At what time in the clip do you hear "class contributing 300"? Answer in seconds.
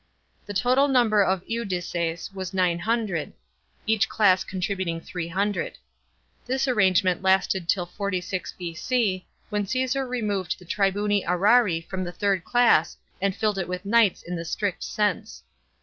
4.09-5.77